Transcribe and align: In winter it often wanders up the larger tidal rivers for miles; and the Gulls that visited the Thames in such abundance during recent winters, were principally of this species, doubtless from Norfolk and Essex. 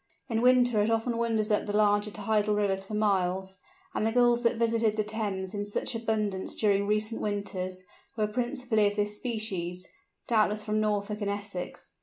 In 0.29 0.41
winter 0.41 0.81
it 0.81 0.89
often 0.89 1.15
wanders 1.15 1.51
up 1.51 1.67
the 1.67 1.77
larger 1.77 2.09
tidal 2.09 2.55
rivers 2.55 2.83
for 2.83 2.95
miles; 2.95 3.57
and 3.93 4.03
the 4.03 4.11
Gulls 4.11 4.41
that 4.41 4.55
visited 4.57 4.97
the 4.97 5.03
Thames 5.03 5.53
in 5.53 5.67
such 5.67 5.93
abundance 5.93 6.55
during 6.55 6.87
recent 6.87 7.21
winters, 7.21 7.83
were 8.17 8.25
principally 8.25 8.87
of 8.87 8.95
this 8.95 9.15
species, 9.17 9.87
doubtless 10.27 10.63
from 10.65 10.81
Norfolk 10.81 11.21
and 11.21 11.29
Essex. 11.29 11.93